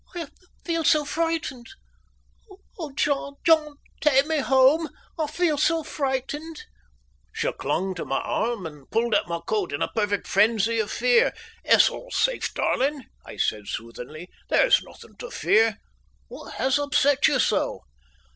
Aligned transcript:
"I 0.15 0.27
feel 0.65 0.83
so 0.83 1.05
frightened. 1.05 1.67
Oh, 2.79 2.91
John, 2.95 3.35
John, 3.45 3.75
take 3.99 4.25
me 4.25 4.39
home, 4.39 4.89
I 5.19 5.27
feel 5.27 5.59
so 5.59 5.83
frightened!" 5.83 6.63
She 7.31 7.51
clung 7.51 7.93
to 7.93 8.03
my 8.05 8.17
arm, 8.17 8.65
and 8.65 8.89
pulled 8.89 9.13
at 9.13 9.27
my 9.27 9.41
coat 9.45 9.71
in 9.71 9.83
a 9.83 9.89
perfect 9.93 10.25
frenzy 10.25 10.79
of 10.79 10.89
fear. 10.89 11.33
"It's 11.63 11.87
all 11.87 12.09
safe, 12.09 12.51
darling," 12.55 13.05
I 13.27 13.37
said 13.37 13.67
soothingly. 13.67 14.31
"There 14.49 14.65
is 14.65 14.81
nothing 14.81 15.17
to 15.17 15.29
fear. 15.29 15.77
What 16.29 16.53
has 16.55 16.79
upset 16.79 17.27
you 17.27 17.37
so?" 17.37 17.81